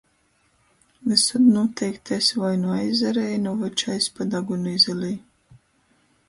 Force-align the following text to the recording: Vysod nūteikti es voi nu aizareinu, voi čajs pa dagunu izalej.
Vysod 1.11 1.43
nūteikti 1.57 2.15
es 2.17 2.29
voi 2.43 2.49
nu 2.63 2.71
aizareinu, 2.77 3.53
voi 3.61 3.71
čajs 3.83 4.09
pa 4.17 4.29
dagunu 4.33 4.75
izalej. 4.79 5.15